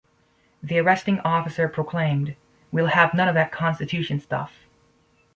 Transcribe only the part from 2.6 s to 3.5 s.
"We'll have none of